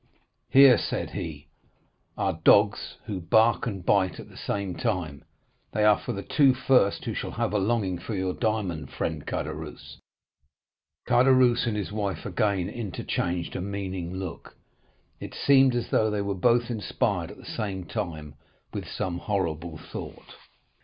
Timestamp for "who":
3.05-3.21, 7.05-7.13